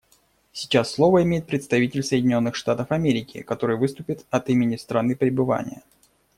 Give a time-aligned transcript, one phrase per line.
[0.51, 5.83] Сейчас слово имеет представитель Соединенных Штатов Америки, который выступит от имени страны пребывания.